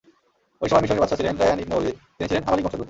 ঐ 0.61 0.65
সময় 0.69 0.81
মিসরের 0.81 1.01
বাদশাহ 1.01 1.17
ছিলেন 1.19 1.35
রায়্যান 1.37 1.59
ইবন 1.59 1.73
ওলীদ, 1.73 1.95
তিনি 2.15 2.27
ছিলেন 2.29 2.43
আমালিক 2.47 2.63
বংশোদ্ভূত। 2.65 2.79